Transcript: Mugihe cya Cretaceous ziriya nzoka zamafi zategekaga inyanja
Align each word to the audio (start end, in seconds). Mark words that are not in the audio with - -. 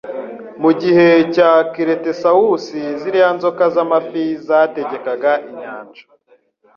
Mugihe 0.61 1.09
cya 1.33 1.51
Cretaceous 1.73 2.65
ziriya 2.99 3.29
nzoka 3.37 3.63
zamafi 3.75 4.23
zategekaga 4.47 5.31
inyanja 5.49 6.01